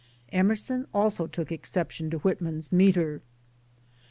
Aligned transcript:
Emerson 0.31 0.87
also 0.95 1.27
took 1.27 1.51
exception 1.51 2.09
to 2.09 2.17
Whitman's 2.17 2.71
metre. 2.71 3.21